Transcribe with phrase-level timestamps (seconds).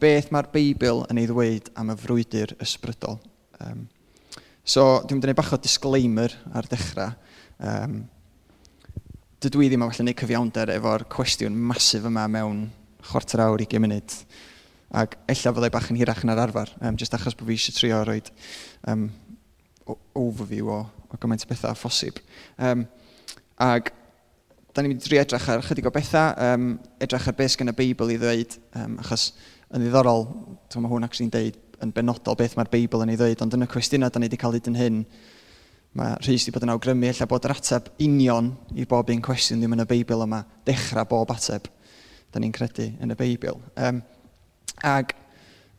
[0.00, 3.18] beth mae'r Beibl yn ei ddweud am y frwydr ysbrydol.
[3.64, 3.86] Um,
[4.62, 7.14] so, dwi'n mynd i wneud bach o disclaimer ar dechrau.
[7.58, 8.00] Um,
[9.42, 12.66] dydw i ddim yn falle wneud cyfiawnder efo'r cwestiwn masif yma mewn
[13.10, 14.16] chwarter awr i gym munud.
[14.98, 18.00] Ac ella fyddai bach yn hirach na'r arfer, um, jyst achos bod fi eisiau trio
[18.08, 18.20] roi
[18.88, 19.08] um,
[20.16, 22.20] overview o, o gymaint o bethau phosib.
[22.56, 22.86] Um,
[23.62, 23.92] ac
[24.74, 26.72] da ni'n mynd i edrych ar chydig o bethau, um,
[27.02, 29.32] edrych ar beth sy'n y Beibl i ddweud, um, achos
[29.74, 30.26] yn ddiddorol,
[30.74, 33.66] mae hwn ac sy'n deud yn benodol beth mae'r Beibl yn ei ddweud, ond yn
[33.66, 35.00] y cwestiynau da ni wedi cael hyd yn hyn,
[35.98, 39.60] mae Rhys wedi bod yn awgrymu lle bod yr ateb union i bob un cwestiwn
[39.62, 41.68] ddim yn y Beibl yma, dechrau bob ateb
[42.32, 43.60] da ni'n credu yn y Beibl.
[43.76, 44.00] Um,
[44.84, 45.14] ag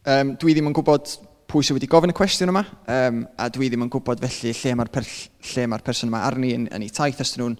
[0.05, 1.12] um, dwi ddim yn gwybod
[1.49, 2.63] pwy sydd wedi gofyn y cwestiwn yma,
[2.94, 5.08] um, a dwi ddim yn gwybod felly lle mae'r per,
[5.52, 7.58] lle mae person yma arni yn, yn ei taith, os nhw'n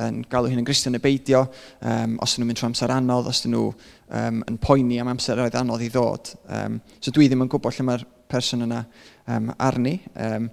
[0.00, 1.44] yn galw hyn yn Gristion y beidio,
[1.84, 5.10] um, os ydyn nhw'n mynd trwy amser anodd, os ydyn nhw um, yn poeni am
[5.12, 6.32] amser oedd anodd i ddod.
[6.48, 8.82] Um, so dwi ddim yn gwybod lle mae'r person yna
[9.28, 9.98] um, arni.
[10.16, 10.48] Um,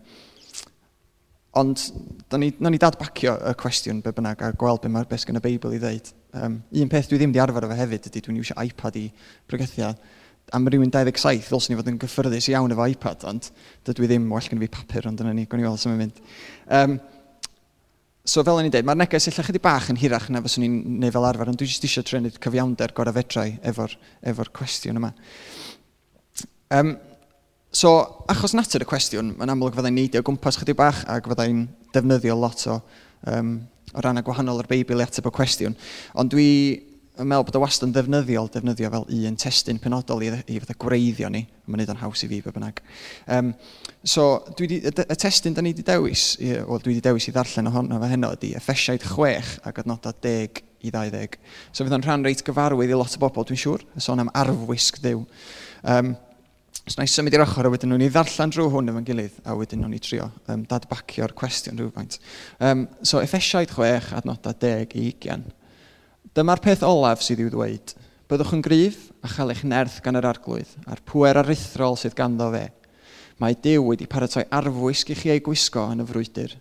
[1.59, 1.85] ond,
[2.29, 5.39] da ni, na ni dadbacio y cwestiwn be bynnag a gweld be mae'r beth gan
[5.39, 6.11] y Beibl i ddweud.
[6.37, 9.07] Um, un peth dwi ddim di arfer efo hefyd ydy dwi'n iwsio iPad i
[9.49, 9.95] pregethiau.
[10.53, 13.49] Am rhywun 27, ddylswn ni fod yn gyffyrddus iawn efo iPad, ond
[13.85, 16.21] dydw i ddim well gen fi papur, ond dyna ni, gwni weld sy'n mynd.
[16.73, 16.97] Um,
[18.27, 20.75] so fel o'n i'n dweud, mae'r neges illa chydig bach yn hirach na fyswn i'n
[21.01, 23.95] neud fel arfer, ond dwi jyst eisiau trenu'r cyfiawnder gorau fedrau efo'r
[24.31, 25.13] efo cwestiwn yma.
[26.75, 26.93] Um,
[27.71, 27.93] so,
[28.29, 31.63] achos natur y cwestiwn, mae'n amlwg fyddai'n neidio gwmpas chydig bach ac fyddai'n
[31.95, 32.77] defnyddio lot o,
[33.33, 33.55] um,
[33.95, 35.77] o ran y gwahanol o'r Beibl i ateb o cwestiwn.
[36.19, 36.49] Ond dwi
[37.19, 40.75] yn meddwl bod y wastad yn ddefnyddiol defnyddio fel un testyn penodol i, i fatha
[40.79, 42.79] gwreiddio ni, mae'n neud o'n haws i fi be bynnag.
[43.35, 43.51] Um,
[44.03, 46.31] so, dwi di, y, y testyn da ni wedi dewis,
[46.63, 50.63] o, dwi wedi dewis i ddarllen ohono fe heno, ydy effesiaid 6 ac adnodau 10
[50.79, 51.37] i 20.
[51.73, 54.31] So, fydd o'n rhan reit gyfarwydd i lot o bobl, dwi'n siŵr, y sôn am
[54.39, 55.25] arfwisg ddiw.
[55.83, 56.15] Um,
[56.85, 59.43] so, na i symud i'r ochr, a wedyn nhw'n i ddarllen drwy hwn efo'n gilydd,
[59.43, 62.21] a wedyn nhw'n i trio um, dadbacio'r cwestiwn rhywfaint.
[62.63, 65.58] Um, so, effesiaid 6 adnodau 10 i 20.
[66.37, 67.93] Dyma'r peth olaf sydd i'w ddweud.
[68.29, 72.51] Byddwch yn gryf a chael eich nerth gan yr arglwydd a'r pwer arithrol sydd ganddo
[72.53, 72.67] fe.
[73.41, 76.53] Mae Dyw wedi paratoi arfwisg i chi ei gwisgo yn y frwydr.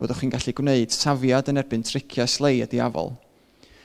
[0.00, 3.12] Byddwch chi'n gallu gwneud safiad yn erbyn triciau slei a diafol.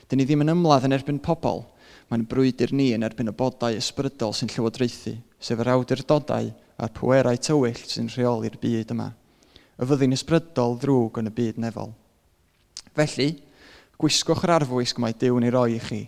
[0.07, 1.65] Dyn ni ddim yn ymladd yn erbyn pobl.
[2.07, 7.41] Mae'n brwydr ni yn erbyn y bodau ysbrydol sy'n llywodraethu, sef yr awdurdodau a'r pwerau
[7.41, 9.09] tywyll sy'n rheoli'r byd yma.
[9.75, 11.91] Y fyddin ysbrydol ddrwg yn y byd nefol.
[12.95, 13.31] Felly,
[13.95, 16.01] Gwisgwch yr arfwisg mae Dyw yn ei roi i chi,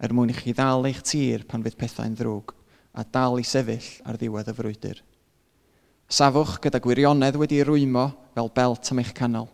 [0.00, 2.54] er mwyn i chi ddal eich tir pan fydd pethau'n ddrwg,
[2.96, 5.02] a dal i sefyll ar ddiwedd y frwydr.
[6.08, 9.50] Safwch gyda gwirionedd wedi'i rwymo fel belt am eich canol.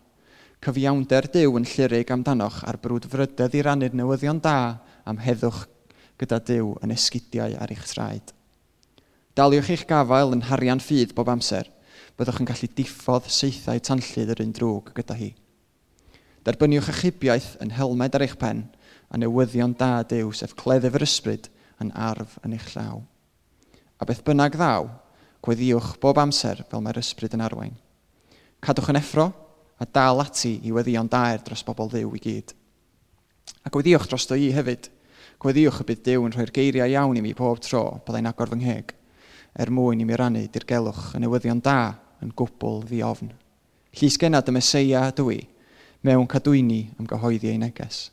[0.62, 4.56] Cyfiawnder Dyw yn llyrig amdanoch ar brwd frydedd i rannu'r newyddion da
[5.08, 5.64] am heddwch
[6.20, 8.34] gyda Dyw yn esgidiau ar eich traed.
[9.34, 11.66] Daliwch eich gafael yn harian ffydd bob amser,
[12.14, 15.32] byddwch yn gallu diffodd seithau tanllyd yr un drwg gyda hi.
[16.46, 18.62] Derbyniwch achubiaeth yn helmed ar eich pen
[19.12, 21.50] a newyddion da dew sef cleddyf yr ysbryd
[21.82, 23.02] yn arf yn eich llaw.
[24.00, 24.88] A beth bynnag ddaw,
[25.44, 27.76] gweddiwch bob amser fel mae'r ysbryd yn arwain.
[28.64, 29.26] Cadwch yn effro
[29.80, 32.54] a dal ati i weddion daer dros bobl ddew i gyd.
[33.64, 34.88] A gweddiwch dros do i hefyd.
[35.40, 38.60] Gweddiwch y bydd dew yn rhoi'r geiriau iawn i mi pob tro byddai'n agor fy
[38.60, 38.96] ngheg,
[39.60, 43.32] er mwyn i mi rannu dirgelwch y newyddion da yn gwbl ddiofn.
[43.96, 45.40] Llys genad y Mesoea dwi,
[46.06, 48.08] mewn cadwyni am gyhoeddi ei neges.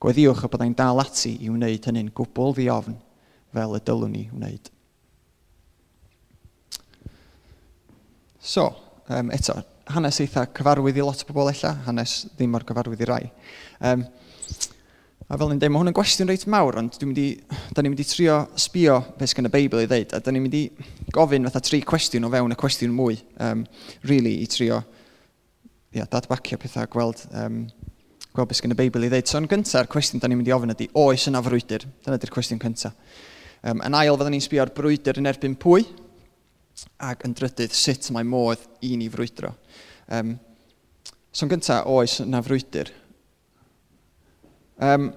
[0.00, 2.96] Gweddiwch y byddai'n dal ati i wneud hynny'n gwbl ddiofn
[3.56, 4.70] fel y dylwn ni wneud.
[8.46, 8.68] So,
[9.10, 9.56] um, eto,
[9.90, 13.22] hanes eitha cyfarwydd i lot o bobl ella, hanes ddim o'r cyfarwydd i rai.
[13.90, 14.04] Um,
[15.26, 17.30] a fel ni'n dweud, mae hwn yn gwestiwn reit mawr, ond dwi'n mynd i,
[17.74, 20.44] da ni'n mynd i trio sbio beth gan y Beibl i ddeud, a da ni'n
[20.44, 20.62] mynd i
[21.16, 23.64] gofyn fatha tri cwestiwn o fewn y cwestiwn mwy, um,
[24.06, 24.84] really, i trio
[25.96, 27.62] ia, dadbacio pethau, gweld, um,
[28.36, 29.28] gweld beth sy'n y Beibl i ddeud.
[29.30, 31.86] So yn gyntaf, cwestiwn da ni'n mynd i ofyn ydy, oes yna frwydr?
[32.04, 32.96] Dyna ydy'r cwestiwn cyntaf.
[33.66, 35.86] Um, yn ail, fydden ni'n sbio ar brwydr yn erbyn pwy,
[37.02, 39.54] ac yn drydydd, sut mae modd i ni frwydro.
[40.12, 40.36] Um,
[41.32, 42.92] so yn gyntaf, oes yna frwydr?
[44.76, 45.10] Um,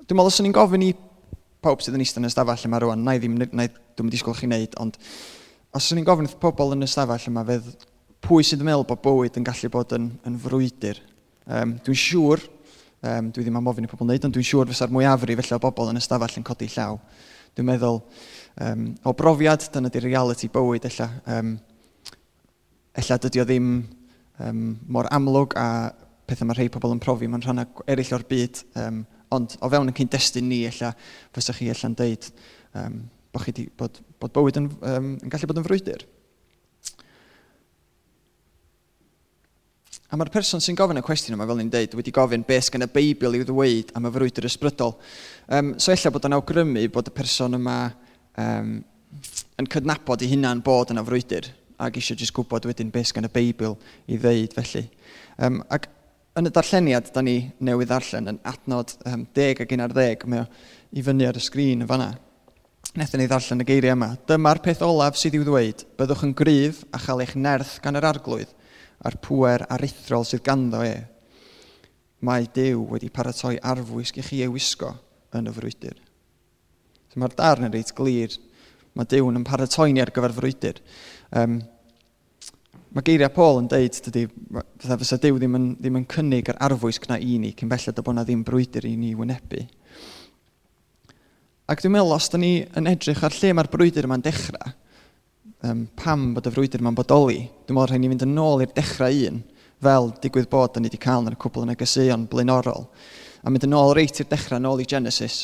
[0.00, 0.92] dwi'n meddwl os ni'n gofyn i
[1.64, 4.12] pawb sydd yn eistedd yn y stafell yma rwan, na i ddim, na i, dwi'n
[4.12, 4.96] disgwyl chi wneud, ond
[5.76, 7.84] os ni'n gofyn wrth pobl yn y stafell yma, fedd
[8.24, 11.00] pwy sydd yn meddwl bod bywyd yn gallu bod yn, yn frwydr.
[11.44, 12.40] Um, dwi'n siŵr,
[13.04, 15.60] um, dwi ddim am ofyn i pobl wneud, ond dwi'n siŵr fysa'r mwyafrif felly o
[15.60, 16.96] bobl yn ystafell yn codi llaw.
[17.54, 18.00] Dwi'n meddwl,
[18.64, 21.52] um, o brofiad, dyna di reality bywyd, ella, um,
[23.02, 23.68] ella dydy o ddim
[24.40, 24.64] um,
[24.96, 25.68] mor amlwg a
[26.24, 29.04] pethau mae rhai pobl yn profi mewn rhan eraill o'r byd, um,
[29.36, 30.94] ond o fewn yn cyndestun ni, ella,
[31.36, 32.32] fysa chi ella'n deud
[32.80, 33.00] um,
[33.34, 36.08] bod, chi di, bod, bod bywyd yn, um, yn gallu bod yn frwydr.
[40.12, 42.84] A mae'r person sy'n gofyn y cwestiwn yma, fel ni'n dweud, wedi gofyn beth gan
[42.84, 44.92] y Beibl i'w ddweud am y frwydr ysbrydol.
[45.48, 47.76] Um, so ella bod yn awgrymu bod y person yma
[48.42, 48.74] um,
[49.62, 51.48] yn cydnabod ei hunan bod yn y frwydr
[51.80, 54.84] ac eisiau jyst gwybod wedyn beth gan y Beibl i ddeud felly.
[55.40, 55.88] Um, ac
[56.36, 60.48] yn y darlleniad, da ni newydd ddarllen yn adnod um, 10 ac 11, mae o
[60.92, 62.10] i fyny ar y sgrin yn fanna.
[62.94, 64.12] Nethon ni ddarllen y geiriau yma.
[64.28, 68.12] Dyma'r peth olaf sydd i'w ddweud, byddwch yn gryf a chael eich nerth gan yr
[68.12, 68.52] arglwydd–
[69.02, 70.96] a'r pŵer arithrol sydd ganddo e.
[72.24, 74.94] Mae Dyw wedi paratoi arfwisg i chi ei wisgo
[75.36, 75.98] yn y frwydr.
[77.12, 78.36] So mae'r darn yn reit glir.
[78.94, 80.80] Mae Dyw yn paratoi ni ar gyfer frwydr.
[81.36, 81.58] Um,
[82.94, 84.24] mae geiriau Paul yn deud, dydy,
[84.82, 87.98] fydda fysa Dyw ddim yn, ddim yn cynnig yr arfwisg na i ni, cyn belled
[88.00, 89.64] o bod na ddim brwydr i ni wynebu.
[91.70, 94.74] Ac dwi'n meddwl, os da ni yn edrych ar lle mae'r brwydr yma'n dechrau,
[95.64, 98.74] um, pam bod y frwydr yma'n bodoli, dwi'n meddwl rhaid ni fynd yn ôl i'r
[98.76, 99.40] dechrau un,
[99.84, 102.86] fel digwydd bod da ni wedi cael yn y cwbl yn y gysuon blaenorol,
[103.44, 105.40] a mynd yn ôl reit i'r dechrau, yn ôl i Genesis.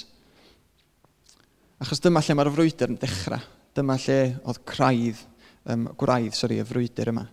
[1.80, 3.42] Achos dyma lle mae'r frwydr yn dechrau,
[3.76, 5.20] dyma lle oedd craidd,
[5.72, 7.26] um, gwraidd, sori, y frwydr yma.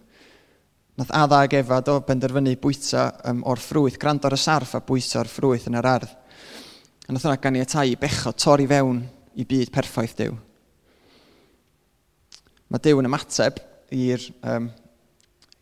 [0.98, 5.22] Nath adda ag efa do benderfynu bwyta um, o'r ffrwyth, grant o'r sarf a bwyta
[5.22, 6.16] o'r ffrwyth yn yr ardd.
[7.08, 9.04] A nath yna ganiatau i bechod torri fewn
[9.38, 10.47] i byd perffaith Dyw.
[12.68, 13.62] Mae Dyw yn ymateb
[13.96, 14.68] i'r um,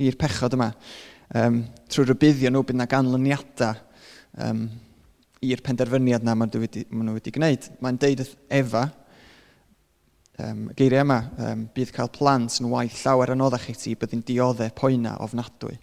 [0.02, 0.72] i'r pechod yma
[1.38, 1.60] um,
[1.92, 3.78] trwy rybuddio nhw bydd yna ganlyniadau
[4.42, 4.66] um,
[5.46, 7.70] i'r penderfyniad na maen nhw wedi, maen nhw wedi gwneud.
[7.84, 8.24] Mae'n deud
[8.58, 8.84] efa,
[10.42, 14.26] um, geiriau yma, um, bydd cael plant yn waith llawer anoddach i ti, bydd yn
[14.26, 15.78] dioddau poena ofnadwy.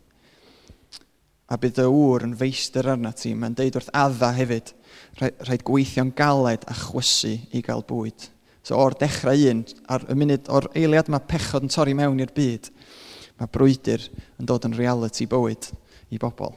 [1.53, 4.75] A bydd y wr yn feistr arna ti, mae'n deud wrth adda hefyd,
[5.21, 8.33] rhaid, rhaid gweithio'n galed a chwysu i gael bwyd.
[8.63, 12.31] So o'r dechrau un, ar y munud o'r eiliad mae pechod yn torri mewn i'r
[12.35, 12.69] byd,
[13.41, 14.05] mae brwydr
[14.39, 15.73] yn dod yn reality bywyd
[16.15, 16.55] i bobl.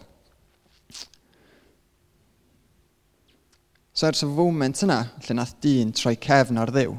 [3.95, 6.93] So ers y foment yna, lle nath dyn troi cefn ar ddew,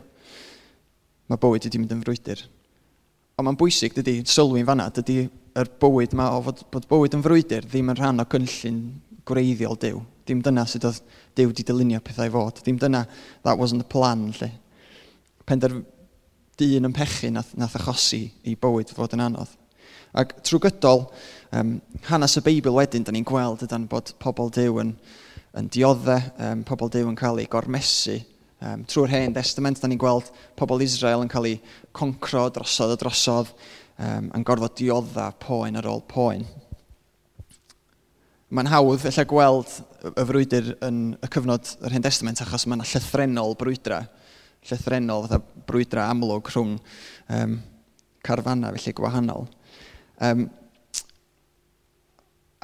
[1.31, 2.43] mae bywyd wedi mynd yn frwydr.
[3.37, 5.26] Ond mae'n bwysig, dydy, sylwi'n fanna, dydy
[5.61, 8.81] yr bywyd yma o fod, bod bywyd yn frwydr ddim yn rhan o gynllun
[9.29, 10.00] gwreiddiol Dyw.
[10.26, 11.03] Dim dyna sydd oedd
[11.37, 12.62] Dyw wedi dylunio pethau i fod.
[12.64, 13.05] Dim dyna,
[13.44, 14.50] that wasn't the plan, lle
[15.46, 15.84] penderf
[16.58, 19.52] dyn yn pechu nath, nath achosi i bywyd fod yn anodd.
[20.16, 21.04] Ac trwy gydol,
[21.52, 21.76] um,
[22.08, 24.94] hanes y Beibl wedyn, da ni'n gweld ydan bod pobl dew yn,
[25.60, 28.16] yn dioddau, um, pobl dew yn cael ei gormesu.
[28.64, 31.58] Um, trwy'r hen testament, da ni'n gweld pobl Israel yn cael ei
[31.96, 33.52] concro drosodd a drosodd,
[34.00, 36.46] um, yn gorfod dioddau poen ar ôl poen.
[38.56, 39.72] Mae'n hawdd efallai gweld
[40.06, 44.06] y frwydr yn y cyfnod yr hen testament achos mae'n llythrenol brwydra
[44.69, 46.77] llythrenol, fatha brwydra amlwg rhwng
[47.33, 47.59] um,
[48.27, 49.49] carfanna, felly gwahanol.
[50.21, 50.49] Um,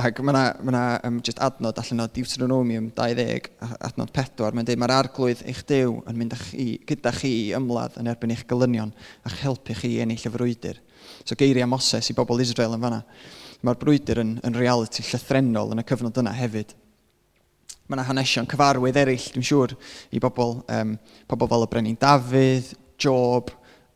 [0.02, 3.50] Ac mae yna ma, na, um, just adnod allan o Deuteronomium 20,
[3.86, 7.98] adnod 4, mae'n dweud mae'r arglwydd eich dew yn mynd chi, gyda chi i ymladd
[8.00, 8.94] yn erbyn eich gylynion
[9.28, 10.80] a'ch helpu chi ennill y frwydr.
[11.28, 13.02] So geiriau Moses i bobl Israel yn fanna.
[13.62, 16.72] Mae'r brwydr yn, yn reality llythrenol yn y cyfnod yna hefyd
[17.92, 19.74] mae yna hanesion cyfarwydd eraill, dwi'n siŵr,
[20.16, 20.94] i bobl, um,
[21.28, 22.70] pobl fel y Brenin Dafydd,
[23.02, 23.50] Job.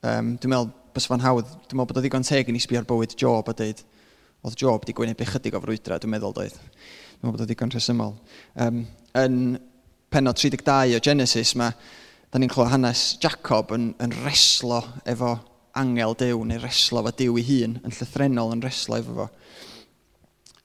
[0.04, 2.84] Um, dwi'n meddwl, bys fan hawdd, dwi'n meddwl bod o ddigon teg i ni sbio'r
[2.88, 3.80] bywyd Job a dweud,
[4.44, 6.58] oedd Job di gwynebu chydig o frwydra, dwi'n meddwl doedd.
[6.58, 8.12] Dwi'n meddwl bod o ddigon rhesymol.
[8.66, 8.82] Um,
[9.16, 9.38] yn
[10.12, 11.72] penod 32 o Genesis, mae
[12.28, 15.38] da ni'n clywed hanes Jacob yn, yn reslo efo
[15.76, 19.30] angel dew, neu reslo efo dew ei hun, yn llythrenol yn reslo efo fo.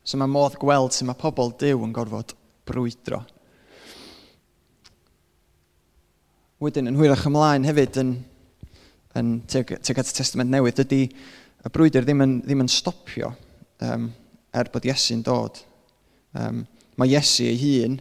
[0.03, 2.35] So mae modd gweld sy'n mae pobl dew yn gorfod
[2.71, 3.21] brwydro.
[6.61, 8.15] Wedyn, yn hwyrach ymlaen hefyd, yn,
[9.19, 11.03] yn teg at y testament newydd, dydy
[11.61, 13.31] y brwydr ddim yn, ddim yn stopio
[13.85, 14.07] um,
[14.53, 15.61] er bod Iesu'n dod.
[16.37, 16.63] Um,
[16.99, 17.97] mae Iesu ei hun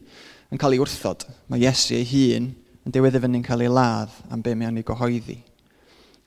[0.50, 1.26] yn cael ei wrthod.
[1.50, 2.50] Mae Iesu ei hun
[2.86, 5.38] yn diwedd i fyny'n cael ei ladd am be mae o'n ei gyhoeddi.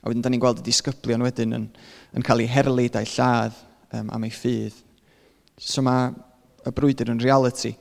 [0.03, 1.69] A wedyn, da ni'n gweld y disgyblion wedyn yn,
[2.17, 3.55] yn cael ei herlu a'i lladd
[3.95, 4.75] um, am ei ffydd.
[5.61, 6.11] So mae
[6.63, 7.73] y brwydr yn reality.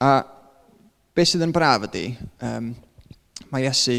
[0.00, 0.22] A
[1.12, 2.06] beth sydd yn braf ydy,
[2.48, 2.70] um,
[3.52, 3.98] mae Iesu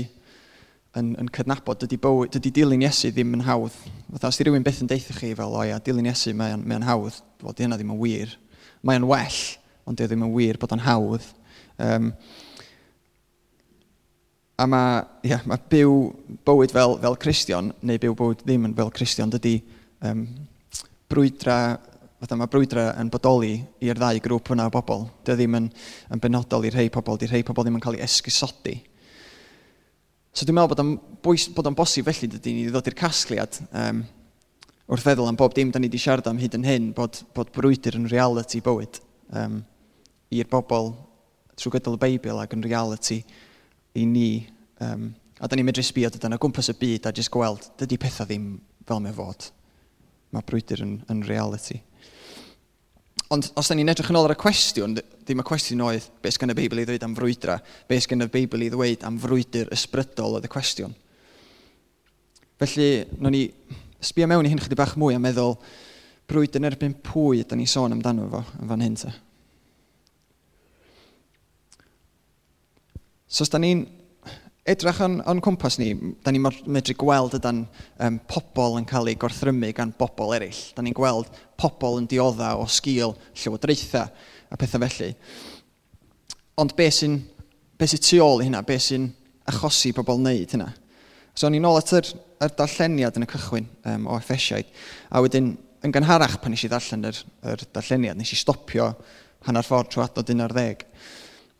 [0.97, 3.75] yn, yn cydnabod, dydy, bywyd, dydy dilyn Iesu ddim yn hawdd.
[4.07, 6.81] Fatha, os di rhywun beth yn deitha chi fel, o ia, dilyn Iesu mae'n mae
[6.87, 8.33] hawdd, fod di hynna ddim yn wir.
[8.89, 9.37] Mae'n well,
[9.85, 11.29] ond di ddim yn wir bod o'n hawdd.
[11.77, 12.09] Um,
[14.57, 15.95] a mae, ia, mae byw
[16.49, 19.59] bywyd fel, fel Cristion, neu byw bywyd ddim yn fel Cristion, dydy
[20.09, 20.25] um,
[21.13, 21.61] brwydra
[22.21, 25.07] fatha mae brwydrau yn bodoli i'r ddau grŵp hwnna o bobl.
[25.25, 25.67] Dio ddim yn,
[26.13, 28.75] yn benodol i'r rhai pobl, di'r rhai pobl ddim yn cael ei esgusodi.
[30.31, 30.91] So dwi'n meddwl bod o'n,
[31.25, 34.05] bwys, bod o'n bosib felly dydy ni ddod i'r casgliad um,
[34.93, 37.51] wrth feddwl am bob dim da ni wedi siarad am hyd yn hyn, bod, bod
[37.57, 39.01] brwydr yn reality bywyd
[39.35, 39.59] um,
[40.31, 40.93] i'r bobl
[41.57, 43.21] trwy gydol y Beibl ac yn reality
[43.97, 44.29] i ni.
[44.81, 45.09] Um,
[45.41, 48.29] a da ni'n medru sbio dydan o gwmpas y byd a jyst gweld, dydy pethau
[48.29, 48.51] ddim
[48.87, 49.49] fel mae fod.
[50.31, 51.81] Mae brwydr yn, yn reality.
[53.31, 56.35] Ond os da ni'n edrych yn ôl ar y cwestiwn, ddim y cwestiwn oedd beth
[56.35, 57.55] sy'n y Beibl i ddweud am frwydra,
[57.87, 60.91] beth sy'n y Beibl i ddweud am frwydr ysbrydol oedd y cwestiwn.
[62.59, 62.89] Felly,
[63.23, 63.45] no ni
[64.03, 65.55] sbio mewn i hyn chydig bach mwy a meddwl,
[66.27, 69.13] brwyd yn erbyn pwy da ni sôn amdano fo yn fan hyn te.
[73.31, 73.85] So os da ni'n
[74.69, 75.91] edrych yn, yn cwmpas ni,
[76.21, 80.61] da ni'n medru gweld ydan um, pobl yn cael ei gorthrymu gan bobl eraill.
[80.75, 84.05] Da ni'n gweld pobl yn diodda o sgil, llywodraethau
[84.51, 85.15] a pethau felly.
[86.61, 87.17] Ond be sy'n
[87.81, 89.07] be sy tu ôl i hynna, be sy'n
[89.49, 90.69] achosi pobl wneud hynna.
[91.33, 92.11] So, ni'n ôl at yr,
[92.45, 94.69] yr darlleniad yn y cychwyn um, o effesiaid.
[95.09, 98.91] A wedyn, yn gynharach pan nes i ddarllen yr, yr darlleniad, nes i stopio
[99.47, 100.85] hanner ffordd trwy adnod 11.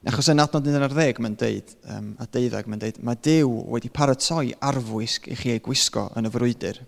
[0.02, 4.48] Achos yn adnod 11 mae'n deud, um, a 12 mae'n deud, mae Dyw wedi paratoi
[4.58, 6.80] arfwisg i chi ei gwisgo yn y frwydr.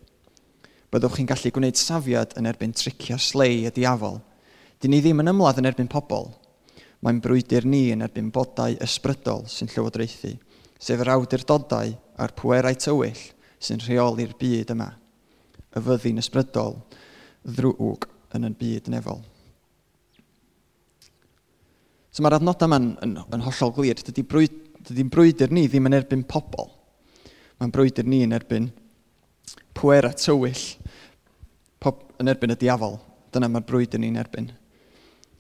[0.89, 4.17] Byddwch chi'n gallu gwneud safiad yn erbyn tricio slei y diafol.
[4.81, 6.31] Dyn ni ddim yn ymladd yn erbyn pobl.
[7.05, 10.33] Mae'n brwydr ni yn erbyn bodau ysbrydol sy'n llywodraethu,
[10.81, 13.21] sef yr awdurdodau a'r pwerau tywyll
[13.61, 14.89] sy'n rheoli'r byd yma.
[15.69, 16.79] Y fyddin ysbrydol
[17.45, 19.21] ddrwg yn y byd nefol.
[22.13, 23.97] So mae'r adnodau yma'n yn, yn, hollol glir.
[23.97, 26.67] Dydy'n brwyd, dydy brwydr ni ddim yn erbyn pobl.
[27.57, 28.67] Mae'n brwydr ni yn erbyn
[29.73, 30.61] pwer a tywyll
[31.81, 32.99] pob, yn erbyn y diafol.
[33.33, 34.51] Dyna mae'r brwydr ni'n erbyn.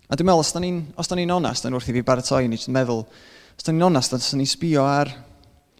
[0.09, 2.57] A dwi'n meddwl, os da ni'n ni, ni onast yn wrth i fi baratoi ni,
[2.57, 3.05] dwi'n meddwl,
[3.53, 5.13] os da ni'n onast, os da ni'n sbio ar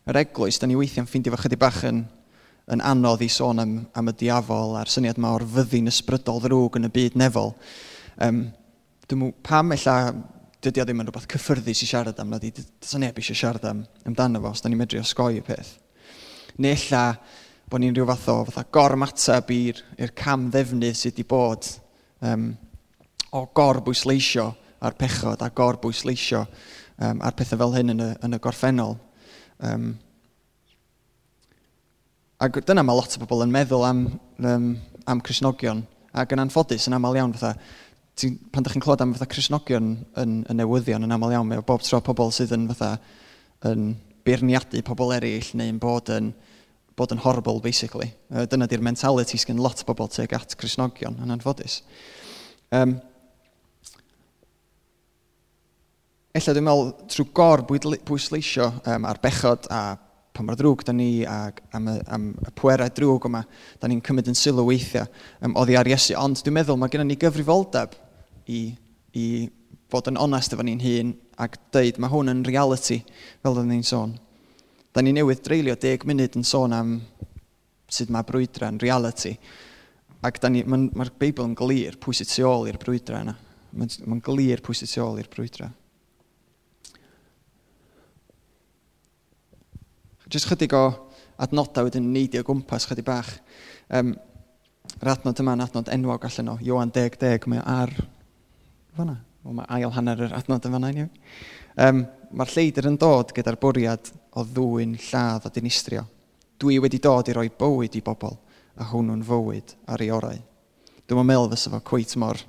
[0.10, 2.04] yr eglwys, da ni weithiau'n ffeindio fo chydig bach yn,
[2.74, 6.78] yn anodd i sôn am, am y diafol a'r syniad yma o'r fyddin ysbrydol ddrwg
[6.80, 7.56] yn y byd nefol.
[8.22, 8.46] Um,
[9.10, 9.98] dwi'n pam ella
[10.64, 13.66] dydy o ddim yn rhywbeth cyffyrddus i siarad am, na di, dysa neb eisiau siarad
[13.68, 15.74] am, amdano fo, os da ni'n medru osgoi y peth.
[16.64, 17.04] Neu ella,
[17.70, 21.68] bod ni'n rhyw fath o fatha gormateb i'r cam ddefnydd sydd wedi bod
[22.24, 22.52] um,
[23.36, 24.48] o gorbwysleisio
[24.84, 28.96] ar pechod a gorbwysleisio um, ar pethau fel hyn yn y, yn y gorffennol.
[29.64, 29.94] Um,
[32.44, 34.06] ac dyna mae lot o bobl yn meddwl am,
[34.44, 34.70] um,
[35.10, 37.58] am Cresnogion ac yn anffodus yn aml iawn fatha
[38.14, 41.82] pan ydych chi'n clywed am fatha Cresnogion yn, yn newyddion yn aml iawn, mae bob
[41.86, 42.96] tro pobl sydd yn fatha
[43.70, 43.94] yn
[44.28, 46.34] beirniadu pobl eraill neu'n bod yn
[46.94, 48.12] bod yn horrible, basically.
[48.30, 51.82] Uh, dyna di'r mentality sgan lot o bobl teg at Cresnogion yn anffodus.
[52.70, 53.00] Um,
[56.34, 59.82] Ella dwi'n meddwl trwy gor bwysleisio um, ar bechod a
[60.34, 63.44] pa mor drwg da ni a, am, y, am y pwerau drwg yma,
[63.78, 65.06] da ni'n cymryd yn sylw weithiau
[65.46, 66.16] um, oddi ar Iesu.
[66.18, 67.94] Ond dwi'n meddwl mae gennym ni gyfrifoldeb
[68.48, 68.62] i,
[69.14, 69.26] i
[69.92, 73.86] fod yn onest efo ni'n hun ac dweud mae hwn yn reality fel oedden ni'n
[73.88, 74.16] sôn.
[74.94, 76.98] Da ni newydd dreulio deg munud yn sôn am
[77.94, 79.36] sut mae brwydra yn reality.
[80.24, 83.34] Ac mae'r ma, Beibl yn glir pwy sy'n tu ôl i'r brwydra yna.
[83.74, 85.70] Mae'n ma glir pwy sy'n tu ôl i'r brwydra.
[90.34, 90.86] Jyst chydig o
[91.44, 93.36] adnodau wedyn neidio gwmpas chydig bach.
[93.94, 94.16] Um,
[95.02, 97.94] yr adnod yma yn adnod enwog allan o Iwan 10.10, mae ar
[98.98, 99.18] fanna.
[99.44, 101.08] Wel, mae ail hanner yr adnod yn fanna i ni.
[101.84, 104.10] Um, Mae'r lleidr yn dod gyda'r bwriad
[104.40, 106.08] o ddwy'n lladd a dinistrio.
[106.62, 108.34] Dwi wedi dod i roi bywyd i bobl
[108.82, 110.40] a hwnnw'n fywyd ar ei orau.
[111.06, 112.40] Dwi'n meddwl fysa fo cweit mor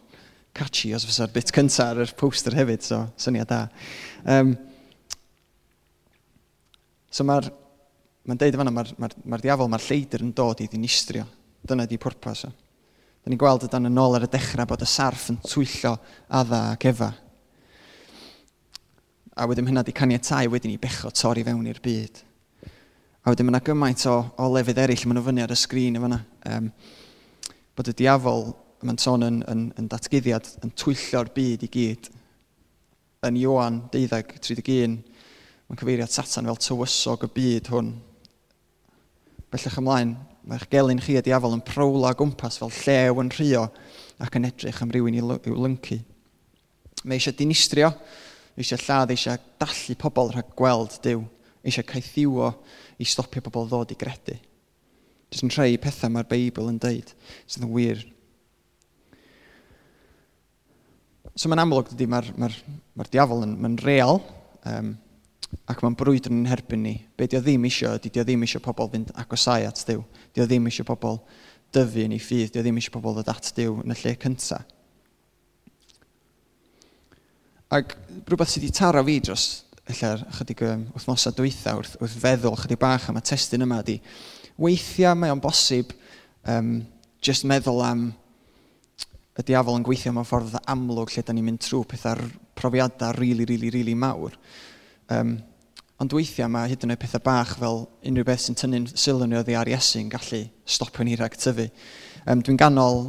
[0.57, 3.61] catchy os fysa'r bit cyntaf ar yr poster hefyd, so syniad da.
[4.25, 4.55] Um,
[7.13, 7.51] so mae'r
[8.25, 11.27] Mae'n deud yn fanna, mae'r ma, r, ma, diafol, mae'r lleidr yn dod i ddinistrio.
[11.69, 12.53] Dyna di pwrpas o.
[13.25, 15.95] Da ni'n gweld yda'n yn ôl ar y dechrau bod y sarf yn twyllo
[16.29, 17.07] adda ac efa.
[19.41, 22.21] A wedyn hynna di caniatau wedyn i becho torri fewn i'r byd.
[23.25, 25.97] A wedyn mae yna gymaint o, o lefydd eraill maen nhw fyny ar y sgrin
[25.97, 26.19] efo yna.
[26.53, 26.69] Um,
[27.73, 28.45] bod y diafol,
[28.85, 32.13] mae'n sôn yn, yn, yn datgyddiad, yn twyllo'r byd i gyd.
[33.25, 35.01] Yn Iwan 12,
[35.65, 37.91] mae'n cyfeiriad Satan fel tywysog y byd hwn.
[39.49, 40.13] Bellach ymlaen,
[40.45, 43.65] Mae'ch gelyn chi a diafol yn prowla gwmpas fel llew yn rhio
[44.21, 46.01] ac yn edrych am rywun i'w lyncu.
[47.05, 47.91] Mae eisiau dinistrio,
[48.61, 51.23] eisiau lladd, eisiau dallu pobl rhag gweld Dyw,
[51.65, 52.51] eisiau caethiwo
[53.01, 54.37] i stopio pobl ddod i gredu.
[55.33, 57.15] Jyst yn rhai pethau mae'r Beibl yn deud
[57.49, 58.05] sydd yn wir.
[61.35, 62.53] So mae'n amlwg dydy mae'r mae
[62.95, 64.21] mae diafol yn, mae'n real
[64.71, 64.93] um,
[65.71, 66.95] ac mae'n brwydr yn herbyn ni.
[67.19, 70.05] Be di o ddim eisiau, di o ddim eisiau pobl fynd agosau at Dyw.
[70.35, 71.21] Dio ddim eisiau pobl
[71.75, 72.55] dyfu yn ei ffydd.
[72.55, 74.71] Dio ddim eisiau pobl ddod at Dyw yn y lle cyntaf.
[77.75, 77.95] Ac
[78.29, 79.47] rhywbeth sydd wedi taro fi dros
[79.91, 83.99] ylla'r chydig um, wythnosau dwytha wrth, wrth feddwl chydig bach am y testyn yma di,
[84.61, 85.91] weithiau mae o'n bosib
[86.49, 86.77] um,
[87.25, 88.05] just meddwl am
[89.35, 92.23] y diafol yn gweithio mewn ffordd amlwg lle da ni'n mynd trwy pethau
[92.55, 94.39] profiadau rili, really, rili, really, rili really mawr.
[95.11, 95.37] Um,
[96.05, 99.39] Ond weithiau mae hyd yn oed pethau bach fel unrhyw beth sy'n tynnu'n sylw ni
[99.39, 101.65] oddi ar Iesu'n gallu stopio ni rhag tyfu.
[102.29, 103.07] Um, dwi'n ganol,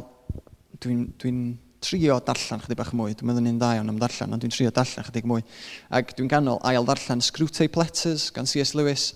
[0.80, 1.32] dwi'n dwi,
[1.84, 4.72] trio darllen chydig bach mwy, dwi'n meddwl ni'n dda iawn am darllen, ond dwi'n trio
[4.72, 5.44] darllen chydig mwy.
[5.92, 8.72] Ac dwi'n ganol ail darllen Screwtape Letters gan C.S.
[8.78, 9.10] Lewis.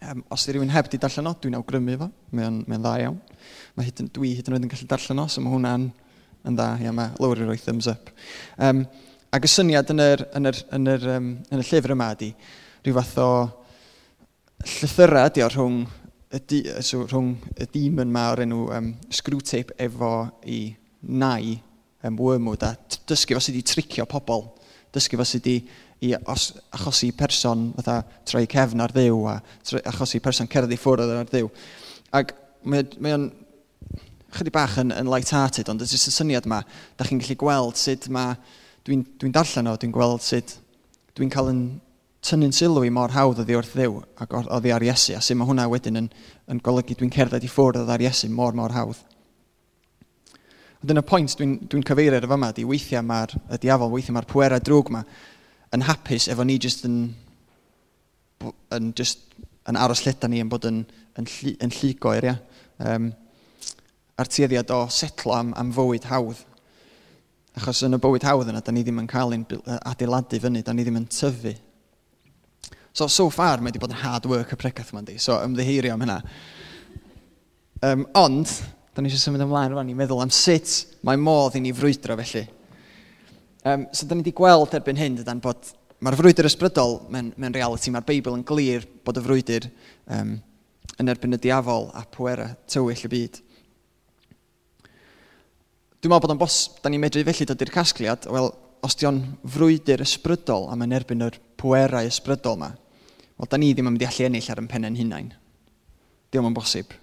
[0.00, 3.20] Um, os ydy rhywun heb di darllen o, dwi'n awgrymu fo, mae'n mae dda iawn.
[3.76, 5.90] Mae hyd yn, dwi hyd yn oed yn gallu darllen o, so mae hwnna'n
[6.48, 8.08] yn dda, ia, mae lower roi thumbs up.
[8.56, 8.86] Um,
[9.36, 12.32] ac y syniad yn yr, yn yr, yn yr, um, yn y llyfr yma ydy,
[12.86, 13.30] rhyw fath o
[14.62, 15.78] llythyrau ydi o rhwng
[16.30, 20.10] y, di, so, rhwng y demon ma o'r enw um, Screwtape efo
[20.46, 20.60] i
[21.02, 21.56] nai
[22.06, 22.76] um, wormwood a
[23.10, 24.44] dysgu fo sydd wedi tricio pobl,
[24.94, 25.56] dysgu fo sydd wedi
[26.06, 27.96] i os, achosi person fatha
[28.28, 29.34] troi cefn ar ddiw a
[29.66, 31.50] troi, achosi person cerdd i ffwrdd ar ddiw.
[32.14, 33.26] Ac mae, mae o'n
[34.36, 36.60] chydig bach yn, yn light-hearted, ond ydy'r syniad yma,
[36.94, 38.38] da chi'n gallu gweld sut mae,
[38.86, 40.60] dwi'n dwi, darllen o, dwi'n gweld sut
[41.16, 41.66] dwi'n cael yn
[42.26, 45.46] tynnu'n sylw i mor hawdd oddi wrth ddiw ac oddi ar Iesu, a sy'n mae
[45.48, 46.08] hwnna wedyn yn,
[46.50, 48.98] yn golygu dwi'n cerdded i ffwrdd oddi ar Iesu mor mor hawdd.
[50.82, 53.34] Ond yn y pwynt dwi'n dwi, n, dwi n cyfeirio ar fyma, di weithiau mae'r
[53.62, 55.04] diafol, weithiau mae'r pwerau drwg yma
[55.76, 56.98] yn hapus efo ni jyst yn,
[58.74, 59.22] yn, just,
[59.70, 60.82] yn aros lleta ni yn bod yn,
[61.18, 62.36] yn, lli, yn lligoer, ia.
[62.82, 63.08] Um,
[64.16, 66.42] a'r tueddiad o setlo am, am fywyd hawdd.
[67.56, 69.46] Achos yn y bywyd hawdd yna, da ni ddim yn cael ein
[69.78, 71.54] adeiladu fyny, da ni ddim yn tyfu
[72.96, 75.18] So, so far, mae wedi bod yn hard work y pregath yma, di.
[75.20, 76.14] So, ymddiheirio am hynna.
[77.84, 78.48] Um, ond,
[78.96, 82.16] da ni eisiau symud ymlaen rwan i meddwl am sut mae modd i ni frwydro
[82.16, 82.46] felly.
[83.68, 85.68] Um, so, da ni wedi gweld erbyn hyn, dydan, bod
[86.00, 89.68] mae'r frwydr ysbrydol mewn, mewn reality, mae'r Beibl yn glir bod y frwydr
[90.16, 90.32] um,
[90.96, 93.38] yn erbyn y diafol a pwera tywyll y byd.
[96.00, 98.50] Dwi'n meddwl bod o'n bos, da ni'n medru felly dod i'r casgliad, wel,
[98.88, 102.72] os di o'n frwydr ysbrydol a mae'n erbyn yr pwerau ysbrydol yma,
[103.36, 105.28] Wel, da ni ddim yn mynd i allu ennill ar yn pennau'n hunain.
[106.32, 106.94] Diolch yn bosib.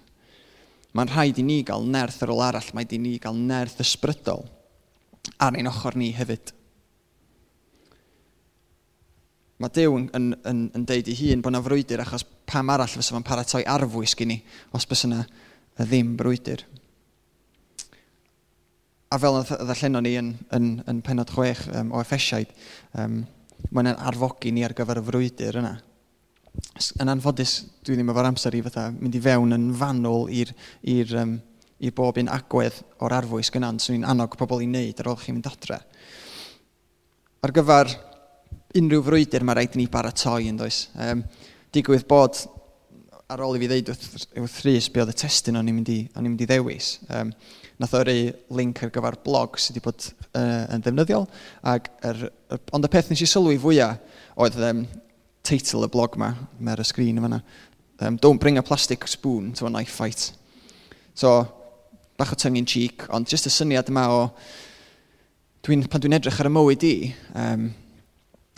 [0.94, 4.44] Mae'n rhaid i ni gael nerth ar ôl arall, mae di ni gael nerth ysbrydol
[5.42, 6.52] ar ein ochr ni hefyd.
[9.62, 12.90] Mae Dyw yn, yn, yn, yn deud i hun bod yna frwydr achos pam arall
[12.90, 14.38] fysa fo'n paratoi arfwys gen i
[14.74, 15.22] os bys yna
[15.78, 16.64] ddim brwydr.
[19.14, 22.50] A fel y ddallenon ni yn, yn, yn penod chwech um, o effesiaid,
[22.98, 23.20] um,
[23.70, 25.74] mae'n arfogi ni ar gyfer y frwydr yna
[27.02, 31.36] yn anffodus, dwi ddim efo'r amser i fatha mynd i fewn yn fanwl i'r um,
[31.84, 35.20] i bob un agwedd o'r arfwys gynnan, swn ni'n annog pobl i wneud ar ôl
[35.20, 35.80] chi'n mynd adre.
[37.44, 37.90] Ar gyfer
[38.78, 40.86] unrhyw frwydr mae rhaid i ni baratoi yn does.
[40.98, 41.24] Um,
[41.74, 42.38] digwydd bod,
[43.30, 46.44] ar ôl i fi ddeud wrth Rhys be oedd y testyn o'n i'n mynd, mynd
[46.44, 46.94] i ddewis.
[47.10, 47.32] Um,
[47.82, 48.10] nath o'r
[48.54, 51.26] link ar gyfer blog sydd wedi bod uh, yn ddefnyddiol.
[51.74, 54.84] Ac er, er, ond y peth nes i sylwi fwyaf oedd um,
[55.44, 56.32] teitl y blog yma,
[56.64, 57.40] mae'r y sgrin yma.
[58.00, 60.32] Um, don't bring a plastic spoon to a knife fight.
[61.14, 61.46] So,
[62.18, 64.20] bach o tongue in cheek, ond jyst y syniad yma o,
[65.64, 66.94] dwi pan dwi'n edrych ar y mywyd i,
[67.38, 67.68] um,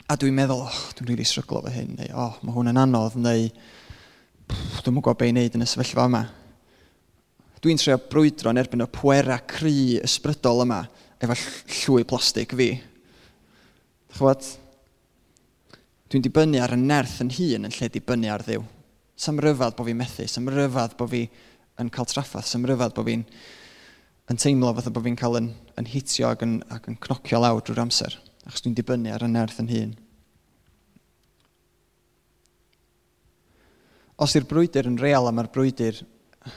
[0.07, 2.81] a dwi'n meddwl, oh, dwi'n rili really stryglo fy hyn, neu, oh, mae hwn yn
[2.81, 3.49] anodd, neu,
[4.49, 6.23] dwi'n mwyn gwybod beth i wneud yn y sefyllfa yma.
[7.65, 10.85] Dwi'n trio brwydro yn erbyn y pwera cry ysbrydol yma,
[11.19, 11.37] efo
[11.81, 12.71] llwy plastig fi.
[14.17, 14.47] Chwad,
[16.17, 18.63] Dwi'n dibynnu ar y nerth yn hun yn lle dibynnu ar ddiw.
[19.21, 21.19] Sam ryfad bod fi'n methu, sam ryfad bod fi
[21.83, 23.25] yn cael traffaeth, sam ryfad bod fi'n
[24.33, 27.61] yn teimlo fatha bod fi'n cael yn, yn hitio ac yn, ac yn cnocio lawr
[27.61, 29.93] drwy'r amser, achos dwi'n dibynnu ar y nerth yn hun.
[34.17, 36.01] Os yw'r brwydr yn real a mae'r brwydr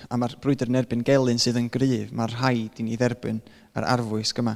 [0.08, 3.43] a mae'r brwydr yn erbyn gelyn sydd yn gryf, mae'r rhaid i ni dderbyn
[3.76, 4.56] yr arfwys gyma.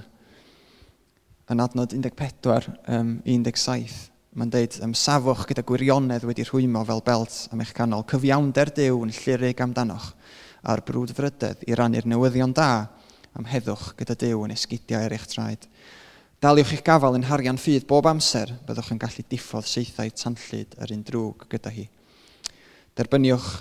[1.51, 4.12] Yn adnod 14 um, 17.
[4.33, 9.03] Mae'n deud, um, safwch gyda gwirionedd wedi rhwymo fel belt am eich canol, cyfiawnder dew
[9.05, 10.07] yn llurig amdanoch,
[10.65, 12.87] a'r brwd frydedd i rannu'r newyddion da
[13.37, 15.67] am heddwch gyda dew yn esgidiau ar eich traed.
[16.41, 20.97] Daliwch eich gafael yn harian ffydd bob amser, byddwch yn gallu diffodd seithau tanllyd yr
[20.97, 21.85] un drwg gyda hi.
[22.97, 23.51] Derbyniwch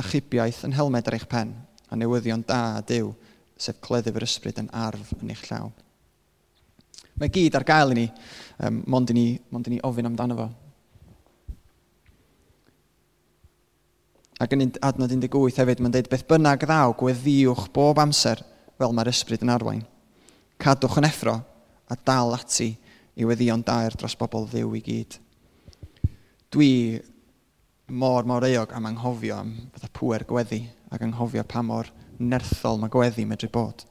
[0.00, 1.52] achubiaeth yn helmed ar eich pen,
[1.92, 3.12] a newyddion da a dew,
[3.60, 5.68] sef cleddyf yr ysbryd yn arf yn eich llaw.
[7.20, 8.06] Mae gyd ar gael i ni,
[8.64, 10.48] um, mond, i ni mond i ni ofyn amdano fo.
[14.42, 18.42] Ac yn adnod 18 hefyd, mae'n dweud beth bynnag ddaw gweddiwch bob amser
[18.80, 19.84] fel mae'r ysbryd yn arwain.
[20.62, 21.36] Cadwch yn effro
[21.86, 22.72] a dal ati
[23.14, 25.18] i weddion dair dros bobl ddiw i gyd.
[26.52, 26.72] Dwi
[27.92, 32.92] mor mor eog am anghofio am fydda pwer gweddi ac anghofio pa mor nerthol mae
[32.92, 33.84] gweddi medru bod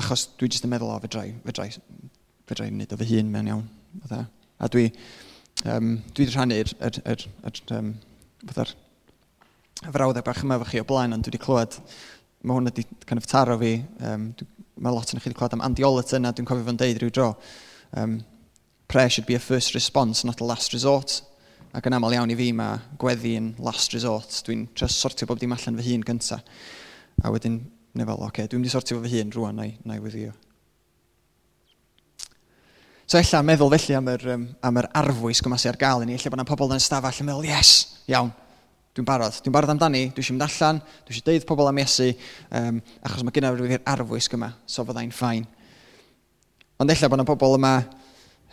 [0.00, 1.68] achos dwi jyst yn meddwl o, fedrai, fedrai,
[2.48, 3.64] fedrai wneud o fy hun mewn iawn.
[4.02, 4.24] Fydda.
[4.24, 4.50] E.
[4.56, 4.86] A dwi,
[5.72, 7.94] um, dwi wedi rhannu'r er, er, er, um,
[8.44, 8.74] fydda'r
[9.84, 11.78] frawddau bach yma efo chi o blaen, ond dwi wedi clywed,
[12.42, 13.74] mae hwn wedi kind of taro fi,
[14.10, 14.48] um, dwi,
[14.84, 17.12] mae lot yn chi wedi clywed am Andy Olet yna, dwi'n cofio fo'n deud rhyw
[17.16, 17.30] dro,
[18.00, 18.18] um,
[18.88, 21.20] prayer should be a first response, not a last resort.
[21.76, 24.32] Ac yn aml iawn i fi mae gweddi yn last resort.
[24.46, 26.44] Dwi'n trio sortio bob dim allan fy hun gyntaf.
[27.24, 27.58] A wedyn
[27.96, 30.32] neu fel, oce, okay, dwi'n mynd i sortio fo fy hun rwan, na'i, nai weddio.
[33.06, 36.08] So ella, meddwl felly am yr, um, am yr arfwys gyma sy'n ar gael i
[36.08, 37.72] ni, ella bod yna pobl yn stafell yn meddwl, yes,
[38.10, 38.32] iawn,
[38.96, 42.10] dwi'n barod, dwi'n barod amdani, dwi eisiau mynd allan, dwi eisiau deud pobl am Iesu,
[42.60, 45.46] um, achos mae gynnaf rhywbeth arfwys gyma, so fyddai'n ffain.
[46.82, 47.74] Ond ella bod yna pobl yma,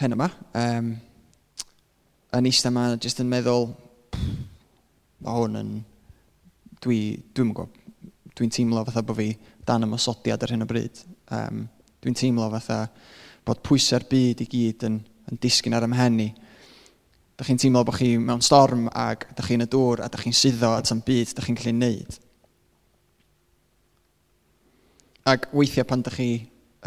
[0.04, 0.30] hen yma,
[0.62, 0.96] um,
[2.38, 3.72] yn eistedd yma, jyst yn meddwl,
[5.24, 5.78] mae hwn yn,
[6.86, 7.00] dwi,
[7.34, 7.83] dwi'n gwybod
[8.38, 9.30] dwi'n teimlo fatha bod fi
[9.68, 11.04] dan ymwysodiad ar hyn o bryd.
[11.34, 11.68] Um,
[12.04, 12.86] dwi'n teimlo fatha
[13.46, 15.00] bod pwysau'r byd i gyd yn,
[15.32, 16.32] yn disgyn ar ymhenni.
[16.32, 16.52] i.
[17.34, 20.36] Dych chi'n teimlo bod chi mewn storm ac dych chi'n y dŵr a dych chi'n
[20.38, 22.18] suddo at am byd dych chi'n gallu neud.
[25.32, 26.28] Ac weithiau pan dych chi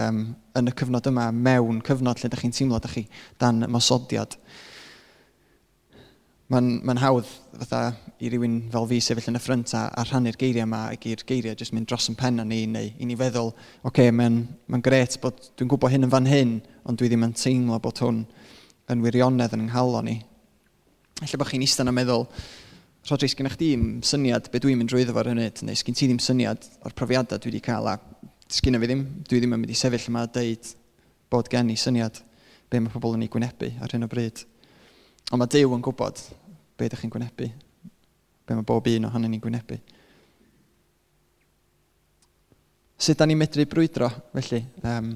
[0.04, 0.20] um,
[0.56, 3.04] yn y cyfnod yma mewn cyfnod lle dych chi'n teimlo dych chi
[3.42, 4.38] dan ymosodiad,
[6.52, 7.26] mae'n ma, hawdd
[7.59, 7.80] fatha
[8.22, 11.24] i rywun fel fi sefyll yn y ffrynt a, a rhannu'r geiriau yma ac i'r
[11.26, 14.38] geiriau jyst mynd dros yn pen ni neu i ni feddwl, oce, okay, mae'n
[14.70, 16.54] ma gret bod dwi'n gwybod hyn yn fan hyn,
[16.87, 18.22] ond dwi ddim yn teimlo bod hwn
[18.94, 20.20] yn wirionedd yn ynghalo ni.
[21.18, 22.28] Felly bod chi'n eistedd yn meddwl,
[23.06, 23.68] Rodri, sgynna chdi
[24.06, 27.52] syniad be dwi'n mynd drwyddo fo'r hynny, neu sgyn ti ddim syniad o'r profiadau dwi
[27.52, 27.92] wedi cael a
[28.50, 30.72] sgyn fi ddim, dwi ddim yn mynd i sefyll yma a dweud
[31.30, 32.18] bod gen i syniad
[32.70, 34.42] be mae pobl yn ei gwynebu ar hyn o bryd.
[35.33, 36.21] Ond mae Dyw yn gwybod
[36.79, 37.47] be ydych chi'n gwynebu,
[38.47, 39.79] be mae bob un ohonyn ni'n gwynebu.
[42.97, 44.61] Sut da ni'n medru brwydro, felly?
[44.87, 45.09] Um,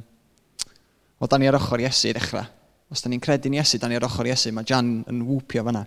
[1.17, 2.49] o, da ni ar ochr Iesu i ddechrau.
[2.91, 4.51] Os da ni'n credu'n Iesu, da ni ar ochr Iesu.
[4.57, 5.85] Mae Jan yn wwpio fyna.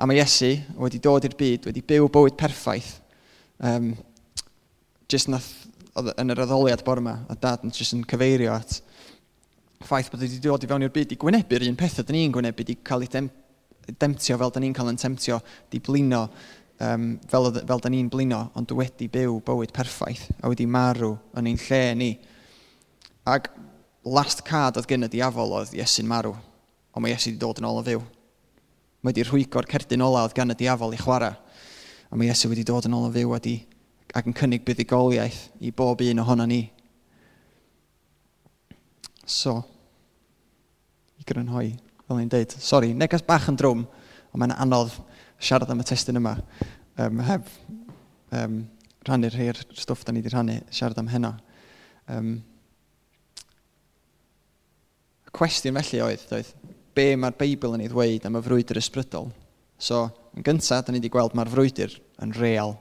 [0.00, 2.94] A mae Iesu wedi dod i'r byd, wedi byw bywyd perffaith.
[3.60, 3.92] Um,
[5.12, 5.50] just nath,
[6.16, 8.80] yn yr addoliad bor yma, a dad yn just yn cyfeirio at
[9.86, 12.66] ffaith bod wedi dod i fewn i'r byd i gwynebu'r un peth ydyn ni'n gwynebu,
[12.68, 13.28] i cael ei dem,
[14.00, 15.38] demtio fel dyn ni'n cael yn temtio,
[15.70, 16.22] di blino
[16.82, 21.50] um, fel, fel dyn ni'n blino, ond wedi byw bywyd perffaith, a wedi marw yn
[21.52, 22.10] ein lle ni.
[23.28, 23.50] Ac
[24.04, 26.34] last card oedd gen y diafol oedd Iesu'n marw,
[26.92, 28.02] ond mae Iesu wedi dod yn ôl o fyw.
[29.02, 31.36] Mae wedi rhwygo'r cerdyn ola oedd gan y diafol i chwarae,
[32.10, 33.56] a mae Iesu wedi dod yn ôl o fyw wedi,
[34.12, 36.66] ac yn cynnig buddigoliaeth i bob un ohono ni
[39.28, 39.60] So,
[41.20, 41.72] i grynhoi,
[42.06, 42.54] fel ni'n deud.
[42.58, 43.84] Sori, neges bach yn drwm,
[44.32, 44.94] ond mae'n anodd
[45.42, 46.36] siarad am y testyn yma.
[47.00, 47.46] Um, heb
[48.34, 48.62] um,
[49.06, 51.32] rhannu'r rhai'r stwff da ni wedi rhannu, siarad am heno.
[52.10, 52.34] Um,
[55.32, 56.52] cwestiwn felly oedd, doedd,
[56.92, 59.30] be mae'r Beibl yn ei ddweud am y frwydr ysbrydol.
[59.82, 60.04] So,
[60.36, 62.76] yn gyntaf, da ni wedi gweld mae'r frwydr yn real.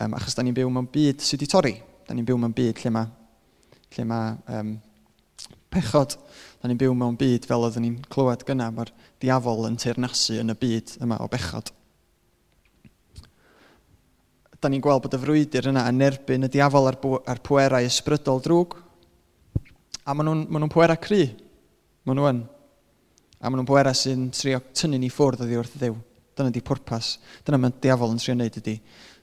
[0.00, 1.74] Um, achos da ni'n byw mewn byd sydd wedi torri.
[2.08, 3.10] Da ni'n byw mewn byd lle mae,
[3.94, 4.78] lle mae um,
[5.72, 6.16] pechod.
[6.60, 8.90] Da ni'n byw mewn byd fel oedden ni'n clywed gyna, mae'r
[9.22, 11.72] diafol yn teirnasu yn y byd yma o bechod.
[14.60, 16.98] Da ni'n gweld bod y frwydr yna yn erbyn y diafol a'r,
[17.32, 18.76] ar pwerau ysbrydol drwg.
[20.04, 21.22] A maen nhw'n ma nhw pwerau cry.
[22.04, 22.42] Maen nhw yn.
[23.40, 25.96] A maen nhw'n pwerau sy'n trio tynnu ni ffwrdd oddi wrth ddew.
[26.36, 27.14] Dyna di pwrpas.
[27.46, 28.76] Dyna mae'n diafol yn trio wneud ydy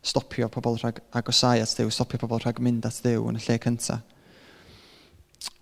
[0.08, 3.60] stopio pobl rhag agosau at ddew, stopio pobl rhag mynd at ddew yn y lle
[3.62, 4.17] cyntaf.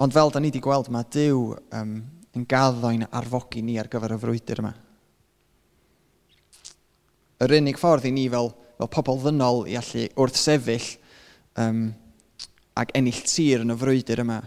[0.04, 1.42] Ond fel da ni wedi gweld, mae Dyw
[1.80, 1.96] um,
[2.36, 4.74] yn gaddo'n arfogi ni ar gyfer y frwydr yma.
[7.46, 10.90] Yr unig ffordd i ni fel, fel pobl ddynol i allu wrth sefyll
[11.62, 11.88] um,
[12.76, 14.42] ac ennill tir yn y frwydr yma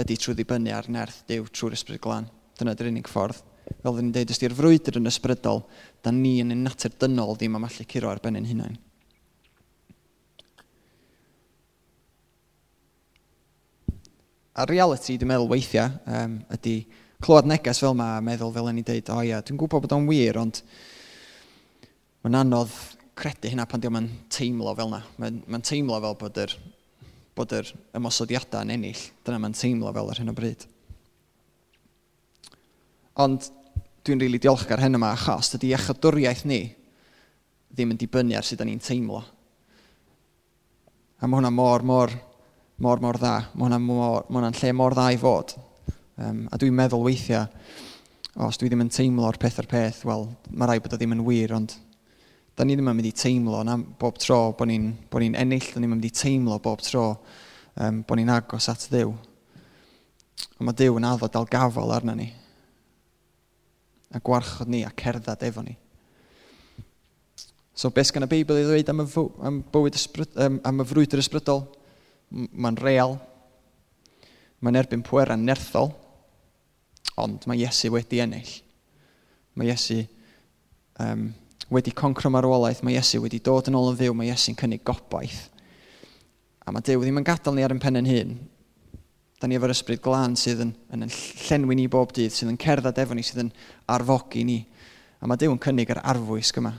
[0.00, 2.30] ydy trwy ddibynnu ar nerth Dyw trwy'r ysbryd glân.
[2.58, 3.42] Dyna dy'r unig ffordd.
[3.64, 5.62] Fel ddyn ni'n dweud, ysdi'r frwydr yn ysbrydol,
[6.04, 8.76] da ni yn ein natur dynol ddim am allu curo ar ben ein hunain.
[14.54, 16.76] a reality, dwi'n meddwl weithiau, um, ydy
[17.24, 19.94] clywed neges fel yma a meddwl fel yn i dweud, o ia, dwi'n gwybod bod
[19.96, 20.60] o'n wir, ond
[22.24, 22.74] mae'n anodd
[23.18, 25.00] credu hynna pan diolch yn teimlo fel yna.
[25.22, 26.54] Mae'n ma teimlo fel bod yr,
[27.34, 29.02] bod yr ymosodiadau yn ennill.
[29.26, 30.66] Dyna mae'n teimlo fel ar hyn o bryd.
[33.22, 33.50] Ond
[34.04, 36.60] dwi'n rili really diolchgar hyn yma achos dydy iachadwriaeth ni
[37.74, 39.22] ddim yn dibynnu ar sut da ni'n teimlo.
[41.22, 42.12] A mae hwnna mor, mor
[42.78, 43.34] mor, mor dda.
[43.54, 43.88] Mae hwnna'n
[44.30, 45.54] hwnna lle mor dda i fod.
[46.18, 47.46] Um, a dwi'n meddwl weithiau,
[48.46, 51.24] os dwi ddim yn teimlo'r peth ar peth, wel, mae rai bod o ddim yn
[51.26, 51.74] wir, ond
[52.54, 55.72] da ni ddim yn mynd i teimlo na bob tro bod ni'n bo ni ennill,
[55.74, 57.08] da ni'n mynd i teimlo bob tro
[57.82, 59.14] um, bod ni'n agos at ddiw.
[60.58, 62.28] Ond mae Dyw yn addo dal gafel arna ni.
[64.14, 65.74] A gwarchod ni a cerdded efo ni.
[67.74, 69.06] So beth gan y Beibl i ddweud am y,
[69.46, 71.64] am bywyd ysbryd, um, am y frwydr ysbrydol?
[72.34, 73.16] mae'n real,
[74.64, 75.92] mae'n erbyn pwera nerthol,
[77.20, 78.50] ond mae Iesu wedi ennill.
[79.54, 80.00] Mae Iesu
[81.02, 81.28] um,
[81.74, 85.46] wedi concro marwolaeth, mae Iesu wedi dod yn ôl yn fyw, mae Iesu'n cynnig gobaith.
[86.64, 88.34] A mae Dyw ddim yn gadael ni ar ein pen yn hun.
[89.38, 91.12] Da ni efo'r ysbryd glân sydd yn, yn, yn
[91.44, 93.52] llenwi ni bob dydd, sydd yn cerdded efo ni, sydd yn
[93.92, 94.62] arfogi ni.
[95.20, 96.72] A mae Dyw yn cynnig yr arfwys gyma.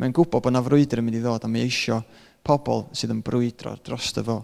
[0.00, 2.00] Mae'n gwybod bod yna frwydr yn mynd i ddod a mae eisiau
[2.44, 4.40] pobl sydd yn brwydro dros dy fo.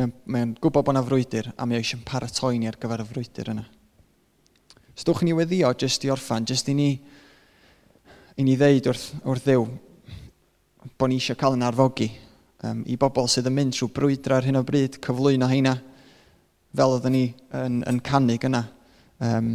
[0.00, 3.50] Mae'n mae gwybod bod yna frwydr a mae eisiau paratoi ni ar gyfer y frwydr
[3.52, 3.64] yna.
[4.96, 6.86] Stwch ni weddio jyst i orffan, jyst i ni,
[8.40, 9.66] i ni ddeud wrth, wrth ddew
[10.96, 12.08] bod ni eisiau cael yn arfogi
[12.64, 15.76] um, i bobl sydd yn mynd trwy brwydra ar hyn o bryd, cyflwyno heina
[16.72, 17.26] fel oedden ni
[17.60, 18.64] yn, yn canu gyna.
[19.20, 19.52] Um,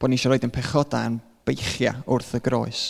[0.00, 2.82] bod ni eisiau roed yn pechoda yn beichia wrth y groes.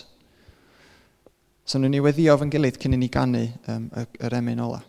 [1.68, 3.88] So nhw'n ni weddio fy'n gilydd cyn i ni ganu um,
[4.24, 4.80] yr emyn ola.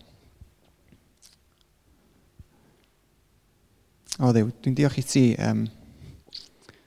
[4.15, 5.65] O ddew, dwi'n diolch i ti um,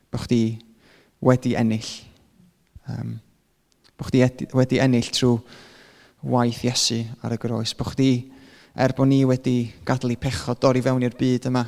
[0.09, 0.57] bod chdi
[1.21, 1.91] wedi ennill.
[2.89, 3.19] Um,
[4.01, 5.35] bod chdi wedi ennill trwy
[6.33, 7.75] waith Iesu ar y groes.
[7.77, 8.31] Bod chdi,
[8.73, 11.67] er bod ni wedi gadw i pechod dorri fewn i'r byd yma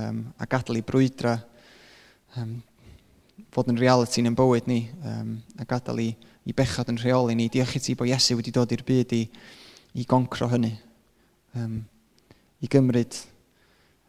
[0.00, 1.36] um, a gadw i brwydra
[2.40, 2.56] um,
[3.52, 6.10] fod yn reality yn bywyd ni um, a gadael i,
[6.48, 7.52] i bechod yn rheoli ni.
[7.52, 9.24] Diolch i ti bod Iesu wedi dod i'r byd i,
[10.00, 10.72] i goncro hynny.
[11.52, 11.82] Um,
[12.64, 13.26] I gymryd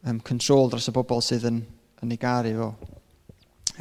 [0.08, 1.62] um, control dros y bobl sydd yn,
[2.04, 2.70] yn ei garu fo.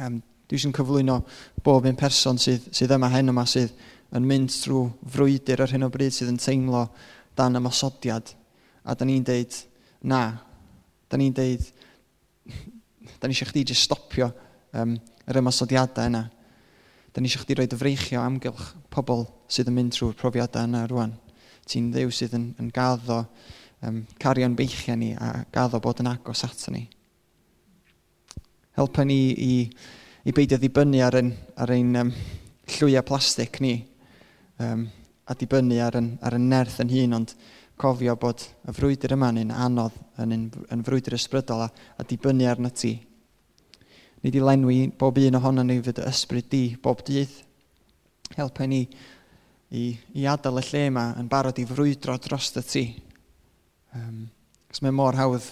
[0.03, 1.21] Um, dwi eisiau cyflwyno
[1.63, 3.73] bob un person sydd, sydd yma hen yma sydd
[4.15, 6.85] yn mynd trwy frwydr ar hyn o bryd sydd yn teimlo
[7.37, 8.31] dan y masodiad.
[8.87, 9.55] A da ni'n deud,
[10.07, 10.21] na,
[11.11, 11.67] da ni'n deud,
[13.19, 14.31] da ni eisiau chdi jyst stopio
[14.77, 14.95] um,
[15.27, 16.23] yr ymasodiadau yna.
[17.11, 20.85] Da ni eisiau chdi roed y freichio amgylch pobl sydd yn mynd trwy'r profiadau yna
[20.91, 21.15] rwan.
[21.67, 23.25] Ti'n ddew sydd yn, yn gaddo
[23.81, 26.83] um, cario'n beichiau ni a gaddo bod yn agos ato ni.
[28.77, 29.53] Helpa ni i,
[30.25, 32.11] i beidio ddibynnu ar ein, ar ein um,
[32.77, 33.75] llwyau plastig ni
[34.61, 34.85] um,
[35.27, 37.33] a dibynnu ar ein, ar ein nerth yn hun, ond
[37.77, 42.47] cofio bod y frwydr yma yn anodd, yn, yn, yn frwydr ysbrydol a, a dibynnu
[42.49, 42.95] arna ti.
[44.23, 47.43] Ni di lenwi bob un ohono ni fyd ysbryd di bob dydd.
[48.37, 48.81] Helpa ni
[49.71, 52.85] i, i adael y lle yma yn barod i frwydro dros y ti
[53.97, 54.27] Um,
[54.67, 55.45] Cos mae mor hawdd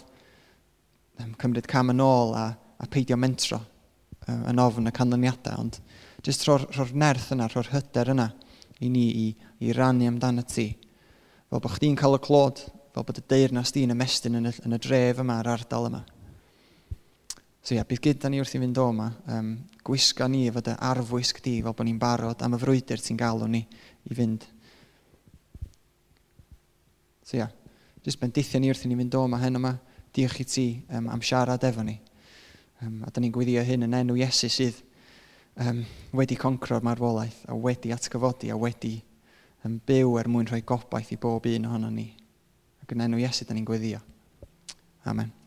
[1.24, 5.80] um, cymryd cam yn ôl a, a peidio mentro uh, yn ofn y canlyniadau, ond
[6.26, 8.28] jyst rho'r rho nerth yna, rho'r hyder yna
[8.84, 9.28] i ni i,
[9.64, 10.68] i rannu amdano ti.
[11.50, 12.62] Fel bod chdi'n cael y clod,
[12.94, 16.04] fel bod y deyrnas di'n ymestyn yn y, yn y dref yma, yr ardal yma.
[17.66, 19.54] So ia, yeah, bydd gyda ni wrth i fynd o yma, um,
[19.88, 23.48] gwisga ni efo dy arfwisg di fel bod ni'n barod am y frwydr ti'n galw
[23.50, 23.64] ni
[24.06, 24.46] i fynd.
[27.26, 27.62] So ia, yeah
[28.06, 29.76] jyst bendithio ni wrth i ni fynd o, yma hen yma,
[30.16, 31.98] diolch i ti um, am siarad efo ni.
[32.84, 34.82] Um, a da ni'n gwyddio hyn yn enw Iesu sydd
[35.64, 35.82] um,
[36.20, 38.98] wedi concro'r marwolaeth a wedi atgyfodi a wedi
[39.64, 42.12] um, byw er mwyn rhoi gobaith i bob un ohono ni.
[42.84, 44.04] Ac yn enw Iesu da ni'n gweddio.
[45.10, 45.45] Amen.